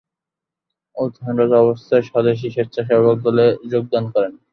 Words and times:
অধ্যয়নরত 0.95 1.53
অবস্থায় 1.63 2.03
স্বদেশী 2.03 2.47
স্বেচ্ছাসেবক 2.49 3.17
দলে 3.25 3.45
যোগদান 3.71 4.03
করেন। 4.13 4.33